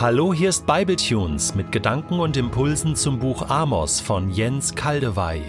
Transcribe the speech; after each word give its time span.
Hallo, 0.00 0.32
hier 0.32 0.48
ist 0.48 0.64
Bibletunes 0.64 1.54
mit 1.54 1.72
Gedanken 1.72 2.20
und 2.20 2.34
Impulsen 2.38 2.96
zum 2.96 3.18
Buch 3.18 3.50
Amos 3.50 4.00
von 4.00 4.30
Jens 4.30 4.74
Kaldewey. 4.74 5.42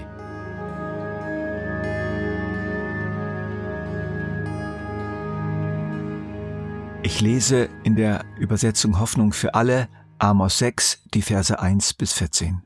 Ich 7.02 7.22
lese 7.22 7.70
in 7.86 7.96
der 7.96 8.26
Übersetzung 8.38 9.00
Hoffnung 9.00 9.32
für 9.32 9.56
alle 9.56 9.88
Amos 10.20 10.58
6, 10.58 11.04
die 11.14 11.22
Verse 11.22 11.58
1 11.58 11.94
bis 11.94 12.12
14. 12.12 12.62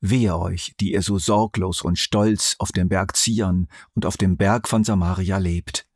Wehe 0.00 0.38
euch, 0.38 0.72
die 0.80 0.94
ihr 0.94 1.02
so 1.02 1.18
sorglos 1.18 1.82
und 1.82 1.98
stolz 1.98 2.56
auf 2.58 2.72
dem 2.72 2.88
Berg 2.88 3.18
Zion 3.18 3.68
und 3.92 4.06
auf 4.06 4.16
dem 4.16 4.38
Berg 4.38 4.66
von 4.66 4.82
Samaria 4.82 5.36
lebt. 5.36 5.86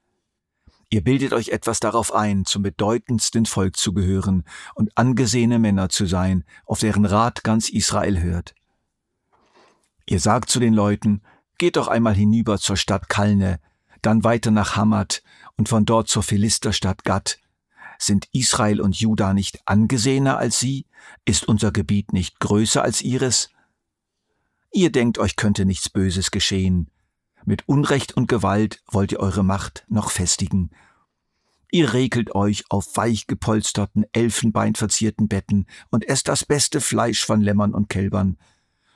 Ihr 0.96 1.04
bildet 1.04 1.34
euch 1.34 1.50
etwas 1.50 1.78
darauf 1.78 2.14
ein, 2.14 2.46
zum 2.46 2.62
bedeutendsten 2.62 3.44
Volk 3.44 3.76
zu 3.76 3.92
gehören 3.92 4.44
und 4.74 4.96
angesehene 4.96 5.58
Männer 5.58 5.90
zu 5.90 6.06
sein, 6.06 6.42
auf 6.64 6.80
deren 6.80 7.04
Rat 7.04 7.44
ganz 7.44 7.68
Israel 7.68 8.22
hört. 8.22 8.54
Ihr 10.06 10.20
sagt 10.20 10.48
zu 10.48 10.58
den 10.58 10.72
Leuten, 10.72 11.20
geht 11.58 11.76
doch 11.76 11.88
einmal 11.88 12.14
hinüber 12.14 12.56
zur 12.56 12.78
Stadt 12.78 13.10
Kalne, 13.10 13.60
dann 14.00 14.24
weiter 14.24 14.50
nach 14.50 14.74
Hamad 14.76 15.22
und 15.58 15.68
von 15.68 15.84
dort 15.84 16.08
zur 16.08 16.22
Philisterstadt 16.22 17.04
Gad. 17.04 17.40
Sind 17.98 18.30
Israel 18.32 18.80
und 18.80 18.96
Juda 18.96 19.34
nicht 19.34 19.60
angesehener 19.66 20.38
als 20.38 20.58
sie? 20.60 20.86
Ist 21.26 21.46
unser 21.46 21.72
Gebiet 21.72 22.14
nicht 22.14 22.40
größer 22.40 22.82
als 22.82 23.02
ihres? 23.02 23.50
Ihr 24.72 24.90
denkt, 24.90 25.18
euch 25.18 25.36
könnte 25.36 25.66
nichts 25.66 25.90
Böses 25.90 26.30
geschehen. 26.30 26.90
Mit 27.44 27.68
Unrecht 27.68 28.16
und 28.16 28.28
Gewalt 28.28 28.82
wollt 28.90 29.12
ihr 29.12 29.20
eure 29.20 29.44
Macht 29.44 29.84
noch 29.88 30.10
festigen. 30.10 30.70
Ihr 31.72 31.92
regelt 31.92 32.34
euch 32.34 32.64
auf 32.70 32.96
weich 32.96 33.26
gepolsterten, 33.26 34.04
elfenbeinverzierten 34.12 35.28
Betten 35.28 35.66
und 35.90 36.08
esst 36.08 36.28
das 36.28 36.44
beste 36.44 36.80
Fleisch 36.80 37.24
von 37.24 37.40
Lämmern 37.40 37.74
und 37.74 37.88
Kälbern. 37.88 38.38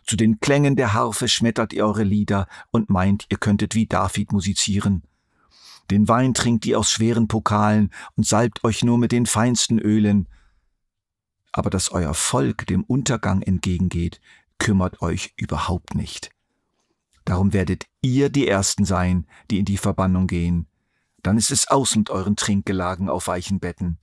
Zu 0.06 0.16
den 0.16 0.40
Klängen 0.40 0.76
der 0.76 0.92
Harfe 0.92 1.28
schmettert 1.28 1.72
ihr 1.72 1.84
eure 1.84 2.04
Lieder 2.04 2.46
und 2.70 2.90
meint, 2.90 3.26
ihr 3.28 3.38
könntet 3.38 3.74
wie 3.74 3.86
David 3.86 4.32
musizieren. 4.32 5.02
Den 5.90 6.06
Wein 6.06 6.34
trinkt 6.34 6.64
ihr 6.66 6.78
aus 6.78 6.90
schweren 6.90 7.26
Pokalen 7.26 7.90
und 8.16 8.26
salbt 8.26 8.62
euch 8.62 8.84
nur 8.84 8.98
mit 8.98 9.12
den 9.12 9.26
feinsten 9.26 9.78
Ölen. 9.78 10.28
Aber 11.52 11.70
dass 11.70 11.90
euer 11.90 12.14
Volk 12.14 12.66
dem 12.66 12.84
Untergang 12.84 13.42
entgegengeht, 13.42 14.20
kümmert 14.58 15.02
euch 15.02 15.32
überhaupt 15.36 15.96
nicht. 15.96 16.30
Darum 17.24 17.52
werdet 17.52 17.86
ihr 18.02 18.30
die 18.30 18.46
Ersten 18.46 18.84
sein, 18.84 19.26
die 19.50 19.58
in 19.58 19.64
die 19.64 19.76
Verbannung 19.76 20.28
gehen. 20.28 20.66
Dann 21.22 21.36
ist 21.36 21.50
es 21.50 21.68
aus 21.68 21.96
mit 21.96 22.10
euren 22.10 22.36
Trinkgelagen 22.36 23.08
auf 23.08 23.26
weichen 23.26 23.60
Betten. 23.60 23.98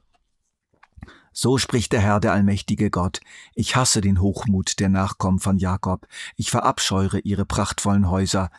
So 1.39 1.59
spricht 1.59 1.91
der 1.91 1.99
Herr, 1.99 2.19
der 2.19 2.33
allmächtige 2.33 2.89
Gott. 2.89 3.19
Ich 3.53 3.75
hasse 3.75 4.01
den 4.01 4.21
Hochmut 4.21 4.79
der 4.79 4.89
Nachkommen 4.89 5.39
von 5.39 5.59
Jakob. 5.59 6.07
Ich 6.35 6.49
verabscheure 6.49 7.19
ihre 7.19 7.45
prachtvollen 7.45 8.09
Häuser. 8.09 8.49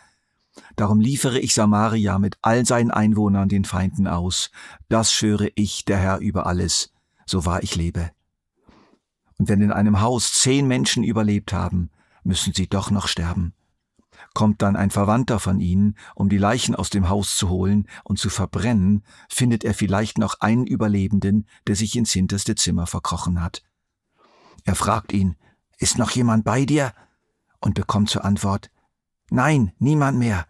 Darum 0.77 1.00
liefere 1.00 1.41
ich 1.41 1.55
Samaria 1.55 2.19
mit 2.19 2.39
all 2.41 2.65
seinen 2.65 2.92
Einwohnern 2.92 3.48
den 3.48 3.65
Feinden 3.65 4.06
aus. 4.06 4.50
Das 4.89 5.12
schwöre 5.12 5.50
ich, 5.56 5.84
der 5.87 5.98
Herr 5.98 6.19
über 6.19 6.47
alles, 6.47 6.93
so 7.27 7.45
wahr 7.45 7.65
ich 7.65 7.75
lebe. 7.75 8.12
Und 9.39 9.48
wenn 9.48 9.61
in 9.61 9.72
einem 9.72 10.00
Haus 10.00 10.33
zehn 10.33 10.69
Menschen 10.69 11.03
überlebt 11.03 11.53
haben, 11.53 11.91
müssen 12.22 12.55
sie 12.55 12.69
doch 12.69 12.91
noch 12.91 13.09
sterben. 13.09 13.55
Kommt 14.34 14.62
dann 14.62 14.77
ein 14.77 14.91
Verwandter 14.91 15.39
von 15.41 15.61
ihnen, 15.61 15.97
um 16.15 16.29
die 16.29 16.39
Leichen 16.39 16.75
aus 16.75 16.91
dem 16.91 17.09
Haus 17.09 17.37
zu 17.37 17.48
holen 17.48 17.89
und 18.05 18.19
zu 18.19 18.31
verbrennen, 18.31 19.05
findet 19.29 19.65
er 19.65 19.75
vielleicht 19.75 20.19
noch 20.19 20.41
einen 20.41 20.67
Überlebenden, 20.67 21.47
der 21.67 21.77
sich 21.77 21.97
ins 21.97 22.12
hinterste 22.12 22.55
Zimmer 22.55 22.87
verkrochen 22.87 23.43
hat. 23.43 23.62
Er 24.65 24.75
fragt 24.75 25.12
ihn, 25.12 25.37
ist 25.78 25.99
noch 25.99 26.11
jemand 26.11 26.44
bei 26.44 26.65
dir? 26.65 26.93
und 27.61 27.75
bekommt 27.75 28.11
zur 28.11 28.25
Antwort, 28.25 28.71
Nein, 29.31 29.72
niemand 29.78 30.19
mehr. 30.19 30.47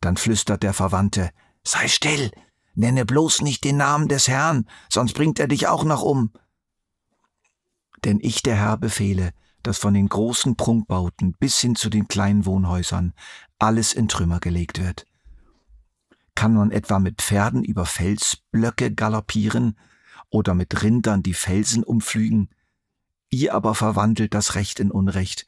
Dann 0.00 0.16
flüstert 0.16 0.62
der 0.62 0.72
Verwandte, 0.72 1.30
Sei 1.64 1.88
still, 1.88 2.30
nenne 2.74 3.04
bloß 3.04 3.42
nicht 3.42 3.64
den 3.64 3.78
Namen 3.78 4.08
des 4.08 4.28
Herrn, 4.28 4.66
sonst 4.88 5.14
bringt 5.14 5.38
er 5.40 5.48
dich 5.48 5.66
auch 5.66 5.84
noch 5.84 6.02
um. 6.02 6.32
Denn 8.04 8.20
ich, 8.22 8.42
der 8.42 8.56
Herr, 8.56 8.76
befehle, 8.76 9.32
dass 9.66 9.78
von 9.78 9.94
den 9.94 10.08
großen 10.08 10.56
Prunkbauten 10.56 11.32
bis 11.32 11.58
hin 11.58 11.74
zu 11.74 11.90
den 11.90 12.06
kleinen 12.06 12.46
Wohnhäusern 12.46 13.14
alles 13.58 13.92
in 13.92 14.06
Trümmer 14.06 14.38
gelegt 14.38 14.80
wird. 14.80 15.06
Kann 16.36 16.54
man 16.54 16.70
etwa 16.70 17.00
mit 17.00 17.20
Pferden 17.20 17.64
über 17.64 17.84
Felsblöcke 17.84 18.94
galoppieren 18.94 19.76
oder 20.30 20.54
mit 20.54 20.82
Rindern 20.82 21.22
die 21.22 21.34
Felsen 21.34 21.82
umflügen? 21.82 22.50
Ihr 23.30 23.54
aber 23.54 23.74
verwandelt 23.74 24.34
das 24.34 24.54
Recht 24.54 24.78
in 24.78 24.92
Unrecht. 24.92 25.46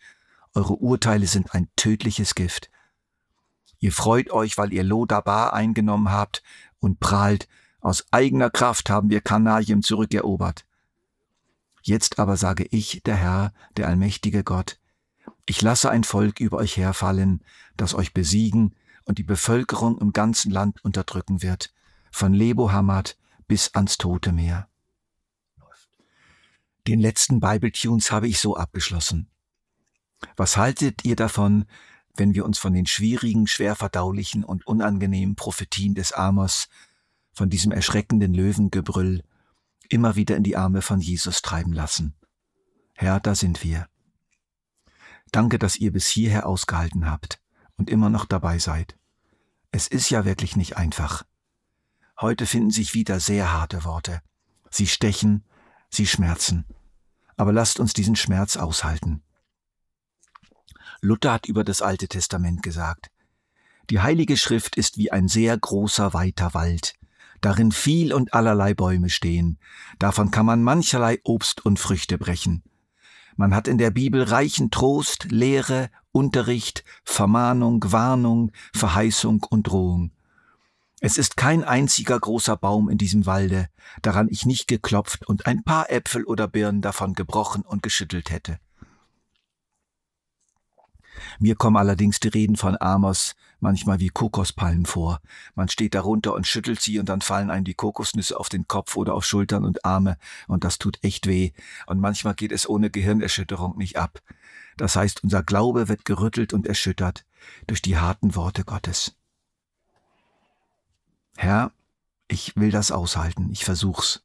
Eure 0.55 0.75
Urteile 0.75 1.27
sind 1.27 1.55
ein 1.55 1.69
tödliches 1.77 2.35
Gift. 2.35 2.71
Ihr 3.79 3.93
freut 3.93 4.31
euch, 4.31 4.59
weil 4.59 4.73
ihr 4.73 4.83
Lodabar 4.83 5.53
eingenommen 5.53 6.11
habt 6.11 6.43
und 6.81 6.99
prahlt, 6.99 7.47
aus 7.81 8.05
eigener 8.11 8.51
Kraft 8.51 8.91
haben 8.91 9.11
wir 9.11 9.21
Kanalien 9.21 9.83
zurückerobert. 9.83 10.65
Jetzt 11.89 12.19
aber 12.19 12.37
sage 12.37 12.67
ich, 12.71 13.01
der 13.07 13.17
Herr, 13.17 13.55
der 13.79 13.89
allmächtige 13.89 14.45
Gott, 14.45 14.79
ich 15.47 15.63
lasse 15.63 15.89
ein 15.89 16.05
Volk 16.05 16.39
über 16.39 16.59
euch 16.59 16.77
herfallen, 16.77 17.43
das 17.79 17.95
euch 17.95 18.13
besiegen 18.13 18.75
und 19.07 19.17
die 19.17 19.23
Bevölkerung 19.23 19.97
im 19.99 20.13
ganzen 20.13 20.53
Land 20.53 20.85
unterdrücken 20.85 21.41
wird, 21.41 21.73
von 22.11 22.35
Lebo 22.35 22.73
Hamad 22.73 23.17
bis 23.47 23.75
ans 23.75 23.97
Tote 23.97 24.33
Meer. 24.33 24.69
Den 26.87 27.01
letzten 27.01 27.41
Bible-Tunes 27.41 28.13
habe 28.13 28.29
ich 28.29 28.39
so 28.39 28.55
abgeschlossen. 28.55 29.31
Was 30.37 30.59
haltet 30.59 31.07
ihr 31.07 31.17
davon, 31.17 31.65
wenn 32.17 32.35
wir 32.35 32.45
uns 32.45 32.59
von 32.59 32.75
den 32.75 32.85
schwierigen, 32.85 33.47
schwer 33.47 33.75
verdaulichen 33.75 34.45
und 34.45 34.67
unangenehmen 34.67 35.37
Prophetien 35.37 35.95
des 35.95 36.13
Amos, 36.13 36.69
von 37.33 37.49
diesem 37.49 37.73
erschreckenden 37.73 38.35
Löwengebrüll 38.35 39.23
immer 39.89 40.17
wieder 40.17 40.37
in 40.37 40.43
die 40.43 40.57
Arme 40.57 40.83
von 40.83 41.01
Jesus 41.01 41.43
treiben 41.43 41.73
lassen. 41.73 42.15
Herr, 42.95 43.21
da 43.21 43.35
sind 43.35 43.63
wir. 43.63 43.89
Danke, 45.31 45.59
dass 45.59 45.77
ihr 45.77 45.93
bis 45.93 46.07
hierher 46.09 46.47
ausgehalten 46.47 47.11
habt 47.11 47.41
und 47.77 47.91
immer 47.91 48.11
noch 48.11 48.25
dabei 48.25 48.59
seid. 48.59 48.97
Es 49.71 49.87
ist 49.87 50.11
ja 50.11 50.25
wirklich 50.25 50.57
nicht 50.57 50.77
einfach. 50.77 51.25
Heute 52.21 52.47
finden 52.47 52.71
sich 52.71 52.95
wieder 52.95 53.21
sehr 53.21 53.53
harte 53.53 53.85
Worte. 53.85 54.23
Sie 54.71 54.87
stechen, 54.87 55.45
sie 55.91 56.07
schmerzen. 56.07 56.65
Aber 57.37 57.53
lasst 57.53 57.79
uns 57.79 57.93
diesen 57.93 58.17
Schmerz 58.17 58.57
aushalten. 58.57 59.23
Luther 61.01 61.33
hat 61.33 61.47
über 61.47 61.63
das 61.63 61.81
Alte 61.83 62.09
Testament 62.09 62.63
gesagt, 62.63 63.11
die 63.91 64.01
Heilige 64.01 64.37
Schrift 64.37 64.77
ist 64.77 64.99
wie 64.99 65.13
ein 65.13 65.29
sehr 65.29 65.57
großer, 65.57 66.13
weiter 66.13 66.53
Wald, 66.55 66.95
darin 67.41 67.73
viel 67.73 68.13
und 68.13 68.35
allerlei 68.35 68.75
Bäume 68.75 69.11
stehen. 69.11 69.59
Davon 69.99 70.31
kann 70.31 70.47
man 70.47 70.63
mancherlei 70.63 71.21
Obst 71.25 71.65
und 71.65 71.79
Früchte 71.79 72.19
brechen. 72.19 72.63
Man 73.37 73.55
hat 73.55 73.69
in 73.69 73.79
der 73.79 73.91
Bibel 73.91 74.23
reichen 74.23 74.71
Trost, 74.71 75.29
Lehre, 75.31 75.91
Unterricht, 76.11 76.85
Vermahnung, 77.05 77.85
Warnung, 77.87 78.51
Verheißung 78.75 79.47
und 79.49 79.69
Drohung. 79.69 80.11
Es 81.01 81.17
ist 81.17 81.37
kein 81.37 81.63
einziger 81.63 82.19
großer 82.19 82.57
Baum 82.57 82.89
in 82.89 82.99
diesem 82.99 83.27
Walde, 83.27 83.69
daran 84.03 84.29
ich 84.29 84.45
nicht 84.45 84.67
geklopft 84.67 85.29
und 85.29 85.47
ein 85.47 85.63
paar 85.63 85.91
Äpfel 85.91 86.25
oder 86.25 86.49
Birnen 86.49 86.83
davon 86.83 87.15
gebrochen 87.15 87.63
und 87.63 87.85
geschüttelt 87.85 88.31
hätte. 88.31 88.59
Mir 91.39 91.55
kommen 91.55 91.77
allerdings 91.77 92.21
die 92.21 92.29
Reden 92.29 92.57
von 92.57 92.77
Amos 92.81 93.35
manchmal 93.61 94.01
wie 94.01 94.09
Kokospalmen 94.09 94.87
vor. 94.87 95.21
Man 95.55 95.69
steht 95.69 95.95
darunter 95.95 96.35
und 96.35 96.47
schüttelt 96.47 96.81
sie 96.81 96.99
und 96.99 97.09
dann 97.09 97.21
fallen 97.21 97.51
einem 97.51 97.65
die 97.65 97.75
Kokosnüsse 97.75 98.39
auf 98.39 98.49
den 98.49 98.69
Kopf 98.69 98.97
oder 98.97 99.15
auf 99.15 99.25
Schultern 99.25 99.65
und 99.65 99.85
Arme 99.85 100.17
und 100.47 100.65
das 100.65 100.79
tut 100.79 100.99
echt 101.03 101.27
weh. 101.27 101.53
Und 101.87 102.01
manchmal 102.01 102.35
geht 102.35 102.53
es 102.53 102.69
ohne 102.69 102.91
Gehirnerschütterung 102.91 103.77
nicht 103.77 103.97
ab. 103.97 104.21
Das 104.77 104.97
heißt, 104.97 105.25
unser 105.25 105.43
Glaube 105.43 105.89
wird 105.89 106.05
gerüttelt 106.05 106.53
und 106.53 106.67
erschüttert 106.67 107.25
durch 107.67 107.83
die 107.83 107.99
harten 107.99 108.35
Worte 108.35 108.65
Gottes. 108.65 109.17
Herr, 111.37 111.73
ich 112.29 112.57
will 112.57 112.71
das 112.71 112.93
aushalten, 112.93 113.51
ich 113.51 113.65
versuch's. 113.65 114.23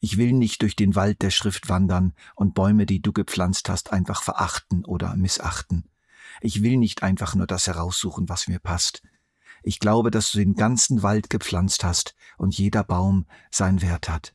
Ich 0.00 0.18
will 0.18 0.32
nicht 0.32 0.60
durch 0.60 0.76
den 0.76 0.94
Wald 0.94 1.22
der 1.22 1.30
Schrift 1.30 1.70
wandern 1.70 2.12
und 2.34 2.54
Bäume, 2.54 2.84
die 2.84 3.00
du 3.00 3.12
gepflanzt 3.12 3.70
hast, 3.70 3.92
einfach 3.92 4.22
verachten 4.22 4.84
oder 4.84 5.16
missachten. 5.16 5.88
Ich 6.44 6.62
will 6.62 6.76
nicht 6.76 7.02
einfach 7.02 7.34
nur 7.34 7.46
das 7.46 7.68
heraussuchen, 7.68 8.28
was 8.28 8.48
mir 8.48 8.58
passt. 8.58 9.00
Ich 9.62 9.78
glaube, 9.78 10.10
dass 10.10 10.30
du 10.30 10.36
den 10.36 10.52
ganzen 10.52 11.02
Wald 11.02 11.30
gepflanzt 11.30 11.84
hast 11.84 12.14
und 12.36 12.58
jeder 12.58 12.84
Baum 12.84 13.24
seinen 13.50 13.80
Wert 13.80 14.10
hat. 14.10 14.34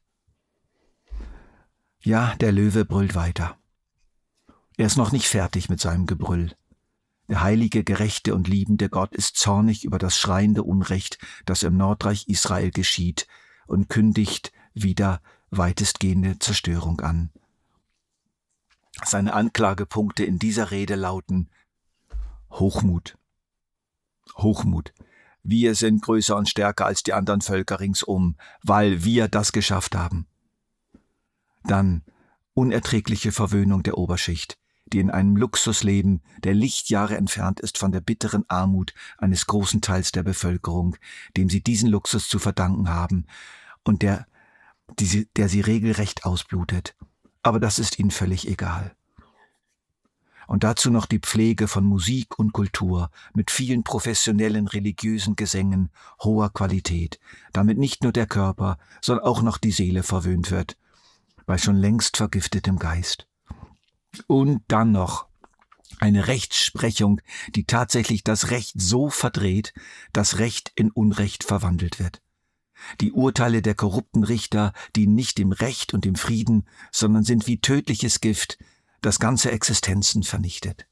Ja, 1.99 2.35
der 2.37 2.51
Löwe 2.51 2.83
brüllt 2.83 3.13
weiter. 3.13 3.59
Er 4.75 4.87
ist 4.87 4.97
noch 4.97 5.11
nicht 5.11 5.27
fertig 5.27 5.69
mit 5.69 5.79
seinem 5.79 6.07
Gebrüll. 6.07 6.55
Der 7.27 7.43
heilige, 7.43 7.83
gerechte 7.83 8.33
und 8.33 8.47
liebende 8.47 8.89
Gott 8.89 9.13
ist 9.13 9.37
zornig 9.37 9.85
über 9.85 9.99
das 9.99 10.17
schreiende 10.17 10.63
Unrecht, 10.63 11.19
das 11.45 11.61
im 11.61 11.77
Nordreich 11.77 12.27
Israel 12.27 12.71
geschieht, 12.71 13.27
und 13.67 13.87
kündigt 13.87 14.51
wieder 14.73 15.21
weitestgehende 15.51 16.39
Zerstörung 16.39 17.01
an. 17.01 17.29
Seine 19.05 19.33
Anklagepunkte 19.33 20.25
in 20.25 20.39
dieser 20.39 20.71
Rede 20.71 20.95
lauten 20.95 21.51
Hochmut. 22.51 23.17
Hochmut. 24.37 24.93
Wir 25.43 25.75
sind 25.75 26.01
größer 26.01 26.35
und 26.35 26.49
stärker 26.49 26.85
als 26.85 27.03
die 27.03 27.13
anderen 27.13 27.41
Völker 27.41 27.79
ringsum, 27.79 28.35
weil 28.61 29.03
wir 29.03 29.27
das 29.27 29.51
geschafft 29.51 29.95
haben. 29.95 30.27
Dann 31.63 32.03
unerträgliche 32.53 33.31
Verwöhnung 33.31 33.83
der 33.83 33.97
Oberschicht, 33.97 34.57
die 34.85 34.99
in 34.99 35.09
einem 35.09 35.37
Luxus 35.37 35.83
leben, 35.83 36.21
der 36.43 36.53
Lichtjahre 36.53 37.15
entfernt 37.15 37.59
ist 37.59 37.77
von 37.77 37.91
der 37.91 38.01
bitteren 38.01 38.43
Armut 38.49 38.93
eines 39.17 39.45
großen 39.45 39.81
Teils 39.81 40.11
der 40.11 40.23
Bevölkerung, 40.23 40.97
dem 41.37 41.49
sie 41.49 41.61
diesen 41.61 41.89
Luxus 41.89 42.27
zu 42.27 42.39
verdanken 42.39 42.89
haben 42.89 43.25
und 43.83 44.01
der, 44.01 44.27
die, 44.99 45.29
der 45.35 45.47
sie 45.47 45.61
regelrecht 45.61 46.25
ausblutet. 46.25 46.95
Aber 47.43 47.59
das 47.59 47.79
ist 47.79 47.99
ihnen 47.99 48.11
völlig 48.11 48.47
egal 48.47 48.95
und 50.49 50.63
dazu 50.63 50.89
noch 50.89 51.05
die 51.05 51.19
Pflege 51.19 51.67
von 51.67 51.85
Musik 51.85 52.39
und 52.39 52.53
Kultur 52.53 53.11
mit 53.35 53.51
vielen 53.51 53.83
professionellen 53.83 54.67
religiösen 54.67 55.35
Gesängen 55.35 55.91
hoher 56.23 56.51
Qualität, 56.51 57.19
damit 57.53 57.77
nicht 57.77 58.01
nur 58.01 58.11
der 58.11 58.25
Körper, 58.25 58.79
sondern 58.99 59.25
auch 59.25 59.43
noch 59.43 59.59
die 59.59 59.71
Seele 59.71 60.01
verwöhnt 60.01 60.49
wird, 60.49 60.75
bei 61.45 61.59
schon 61.59 61.75
längst 61.75 62.17
vergiftetem 62.17 62.79
Geist. 62.79 63.27
Und 64.25 64.63
dann 64.67 64.91
noch 64.91 65.27
eine 65.99 66.27
Rechtsprechung, 66.27 67.21
die 67.53 67.65
tatsächlich 67.65 68.23
das 68.23 68.49
Recht 68.49 68.81
so 68.81 69.11
verdreht, 69.11 69.75
dass 70.13 70.39
Recht 70.39 70.71
in 70.73 70.89
Unrecht 70.89 71.43
verwandelt 71.43 71.99
wird. 71.99 72.23
Die 73.01 73.11
Urteile 73.11 73.61
der 73.61 73.75
korrupten 73.75 74.23
Richter 74.23 74.73
dienen 74.95 75.13
nicht 75.13 75.37
dem 75.37 75.51
Recht 75.51 75.93
und 75.93 76.05
dem 76.05 76.15
Frieden, 76.15 76.65
sondern 76.91 77.23
sind 77.23 77.45
wie 77.45 77.61
tödliches 77.61 78.19
Gift, 78.19 78.57
das 79.01 79.19
ganze 79.19 79.51
Existenzen 79.51 80.23
vernichtet. 80.23 80.87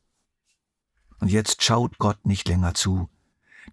Und 1.20 1.32
jetzt 1.32 1.64
schaut 1.64 1.98
Gott 1.98 2.26
nicht 2.26 2.48
länger 2.48 2.74
zu. 2.74 3.10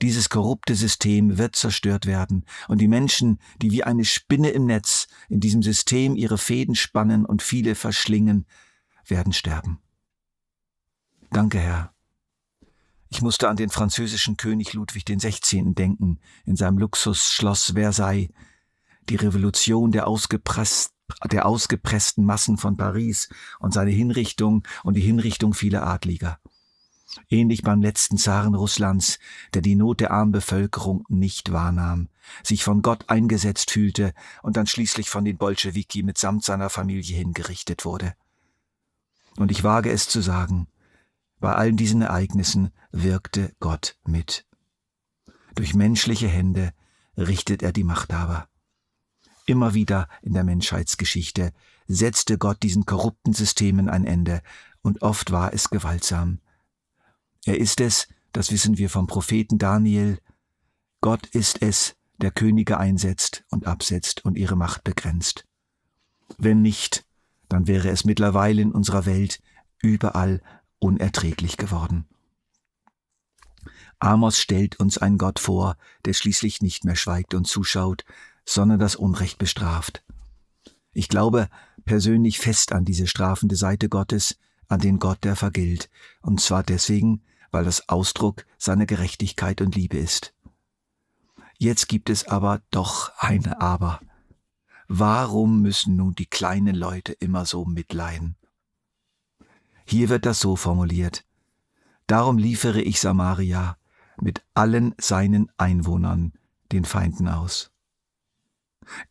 Dieses 0.03 0.29
korrupte 0.29 0.75
System 0.75 1.39
wird 1.39 1.55
zerstört 1.55 2.07
werden, 2.07 2.45
und 2.69 2.79
die 2.79 2.89
Menschen, 2.89 3.39
die 3.63 3.71
wie 3.71 3.85
eine 3.85 4.05
Spinne 4.05 4.51
im 4.51 4.67
Netz 4.67 5.07
in 5.29 5.41
diesem 5.41 5.63
System 5.63 6.17
ihre 6.17 6.39
Fäden 6.39 6.75
spannen 6.75 7.25
und 7.25 7.43
viele 7.43 7.75
verschlingen, 7.75 8.47
werden 9.07 9.33
sterben. 9.33 9.79
Danke, 11.31 11.59
Herr. 11.61 11.95
Ich 13.09 13.23
musste 13.23 13.49
an 13.49 13.57
den 13.57 13.71
französischen 13.71 14.37
König 14.37 14.73
Ludwig 14.73 15.05
XVI. 15.05 15.75
denken, 15.75 16.19
in 16.45 16.57
seinem 16.57 16.79
Luxusschloss 16.79 17.73
Versailles. 17.75 18.31
Die 19.09 19.17
Revolution 19.17 19.93
der 19.93 20.09
ausgepressten 20.09 20.94
der 21.31 21.47
ausgepressten 21.47 22.25
Massen 22.25 22.57
von 22.57 22.77
Paris 22.77 23.29
und 23.59 23.73
seine 23.73 23.91
Hinrichtung 23.91 24.67
und 24.83 24.95
die 24.95 25.01
Hinrichtung 25.01 25.55
vieler 25.55 25.87
Adliger. 25.87 26.39
Ähnlich 27.29 27.63
beim 27.63 27.81
letzten 27.81 28.19
Zaren 28.19 28.55
Russlands, 28.55 29.19
der 29.53 29.63
die 29.63 29.77
Not 29.77 30.01
der 30.01 30.11
armen 30.11 30.33
Bevölkerung 30.33 31.05
nicht 31.09 31.53
wahrnahm, 31.53 32.09
sich 32.43 32.65
von 32.65 32.83
Gott 32.83 33.09
eingesetzt 33.09 33.71
fühlte 33.71 34.13
und 34.43 34.57
dann 34.57 34.67
schließlich 34.67 35.11
von 35.11 35.25
den 35.25 35.37
Bolschewiki 35.37 36.03
mitsamt 36.03 36.45
seiner 36.45 36.71
Familie 36.71 37.17
hingerichtet 37.17 37.85
wurde. 37.85 38.15
Und 39.37 39.51
ich 39.51 39.65
wage 39.65 39.91
es 39.91 40.09
zu 40.09 40.21
sagen, 40.21 40.69
bei 41.41 41.53
allen 41.55 41.77
diesen 41.77 42.03
Ereignissen 42.03 42.71
wirkte 42.91 43.55
Gott 43.61 43.97
mit. 44.07 44.47
Durch 45.55 45.75
menschliche 45.75 46.29
Hände 46.29 46.73
richtet 47.17 47.63
er 47.63 47.73
die 47.73 47.85
Machthaber. 47.85 48.49
Immer 49.47 49.75
wieder 49.75 50.09
in 50.23 50.33
der 50.33 50.45
Menschheitsgeschichte 50.45 51.53
setzte 51.87 52.39
Gott 52.39 52.63
diesen 52.63 52.87
korrupten 52.87 53.33
Systemen 53.33 53.89
ein 53.89 54.05
Ende, 54.05 54.43
und 54.81 55.03
oft 55.03 55.31
war 55.31 55.55
es 55.55 55.71
gewaltsam. 55.71 56.41
Er 57.45 57.59
ist 57.59 57.81
es, 57.81 58.09
das 58.33 58.51
wissen 58.51 58.77
wir 58.79 58.91
vom 58.91 59.07
Propheten 59.07 59.59
Daniel, 59.59 60.19
Gott 61.01 61.27
ist 61.27 61.63
es, 61.63 61.97
der 62.19 62.31
Könige 62.31 62.79
einsetzt 62.79 63.45
und 63.51 63.67
absetzt 63.67 64.25
und 64.25 64.39
ihre 64.39 64.57
Macht 64.57 64.85
begrenzt. 64.85 65.47
Wenn 66.39 66.63
nicht, 66.63 67.05
dann 67.49 67.67
wäre 67.67 67.91
es 67.91 68.05
mittlerweile 68.05 68.63
in 68.63 68.73
unserer 68.73 69.05
Welt 69.05 69.41
überall 69.83 70.41
unerträglich 70.79 71.57
geworden. 71.57 72.07
Amos 73.99 74.39
stellt 74.39 74.81
uns 74.81 74.99
einen 74.99 75.19
Gott 75.19 75.39
vor, 75.39 75.77
der 76.05 76.15
schließlich 76.15 76.63
nicht 76.63 76.85
mehr 76.85 76.97
schweigt 76.97 77.35
und 77.35 77.47
zuschaut, 77.47 78.05
sondern 78.45 78.79
das 78.79 78.97
Unrecht 78.97 79.39
bestraft. 79.39 80.05
Ich 80.93 81.09
glaube 81.09 81.49
persönlich 81.85 82.39
fest 82.39 82.73
an 82.73 82.85
diese 82.85 83.07
strafende 83.07 83.57
Seite 83.57 83.89
Gottes, 83.89 84.39
an 84.69 84.81
den 84.81 84.99
Gott, 84.99 85.25
der 85.25 85.37
vergilt, 85.37 85.91
und 86.23 86.41
zwar 86.41 86.63
deswegen, 86.63 87.23
weil 87.51 87.65
das 87.65 87.89
Ausdruck 87.89 88.47
seiner 88.59 88.87
Gerechtigkeit 88.87 89.61
und 89.61 89.75
Liebe 89.75 89.99
ist. 89.99 90.35
Jetzt 91.59 91.89
gibt 91.89 92.11
es 92.11 92.27
aber 92.27 92.63
doch 92.71 93.13
ein 93.19 93.47
Aber. 93.47 94.01
Warum 94.89 95.63
müssen 95.63 95.97
nun 95.97 96.15
die 96.15 96.27
kleinen 96.27 96.75
Leute 96.75 97.13
immer 97.13 97.47
so 97.47 97.65
mitleiden? 97.65 98.37
Hier 99.87 100.09
wird 100.09 100.27
das 100.27 100.41
so 100.41 100.57
formuliert. 100.57 101.25
Darum 102.07 102.39
liefere 102.39 102.83
ich 102.83 103.01
Samaria 103.01 103.77
mit 104.21 104.45
allen 104.55 104.95
seinen 104.99 105.51
Einwohnern 105.57 106.33
den 106.73 106.85
Feinden 106.85 107.29
aus. 107.29 107.74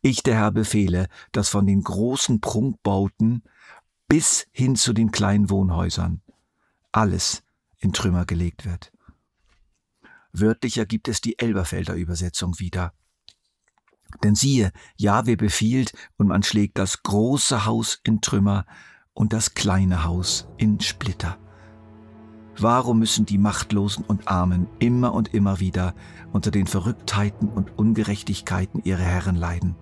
Ich, 0.00 0.22
der 0.22 0.36
Herr, 0.36 0.52
befehle, 0.52 1.08
dass 1.32 1.48
von 1.48 1.66
den 1.66 1.82
großen 1.82 2.40
Prunkbauten 2.40 3.42
bis 4.08 4.46
hin 4.52 4.76
zu 4.76 4.92
den 4.92 5.10
kleinen 5.10 5.50
Wohnhäusern 5.50 6.22
alles 6.92 7.42
in 7.78 7.92
Trümmer 7.92 8.24
gelegt 8.24 8.64
wird. 8.64 8.92
Wörtlicher 10.32 10.86
gibt 10.86 11.08
es 11.08 11.20
die 11.20 11.38
Elberfelder 11.38 11.94
Übersetzung 11.94 12.58
wieder. 12.58 12.92
Denn 14.22 14.34
siehe, 14.34 14.72
Jahwe 14.96 15.36
befiehlt 15.36 15.92
und 16.16 16.28
man 16.28 16.42
schlägt 16.42 16.78
das 16.78 17.02
große 17.02 17.64
Haus 17.64 18.00
in 18.04 18.20
Trümmer 18.20 18.66
und 19.12 19.32
das 19.32 19.54
kleine 19.54 20.04
Haus 20.04 20.46
in 20.56 20.80
Splitter. 20.80 21.38
Warum 22.58 23.00
müssen 23.00 23.26
die 23.26 23.38
Machtlosen 23.38 24.04
und 24.06 24.28
Armen 24.28 24.68
immer 24.78 25.12
und 25.12 25.34
immer 25.34 25.60
wieder 25.60 25.94
unter 26.32 26.50
den 26.50 26.66
Verrücktheiten 26.66 27.48
und 27.48 27.76
Ungerechtigkeiten 27.76 28.82
ihrer 28.84 29.02
Herren 29.02 29.36
leiden? 29.36 29.76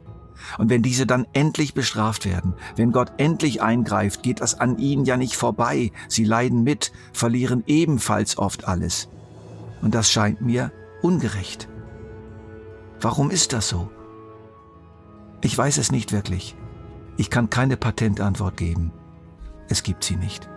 Und 0.59 0.71
wenn 0.71 0.83
diese 0.83 1.07
dann 1.07 1.27
endlich 1.33 1.75
bestraft 1.75 2.25
werden, 2.25 2.55
wenn 2.77 2.93
Gott 2.93 3.13
endlich 3.19 3.63
eingreift, 3.63 4.23
geht 4.23 4.41
das 4.41 4.59
an 4.59 4.79
ihnen 4.79 5.05
ja 5.05 5.17
nicht 5.17 5.37
vorbei. 5.37 5.93
Sie 6.09 6.25
leiden 6.25 6.63
mit, 6.63 6.93
verlieren 7.13 7.63
ebenfalls 7.67 8.39
oft 8.39 8.67
alles. 8.67 9.09
Und 9.83 9.95
das 9.95 10.11
scheint 10.11 10.41
mir 10.41 10.73
ungerecht. 11.03 11.69
Warum 13.01 13.31
ist 13.31 13.53
das 13.53 13.69
so? 13.69 13.91
Ich 15.43 15.57
weiß 15.57 15.79
es 15.79 15.93
nicht 15.93 16.13
wirklich. 16.13 16.57
Ich 17.17 17.31
kann 17.31 17.51
keine 17.51 17.77
Patentantwort 17.77 18.57
geben. 18.57 18.93
Es 19.69 19.83
gibt 19.83 20.05
sie 20.05 20.17
nicht. 20.17 20.49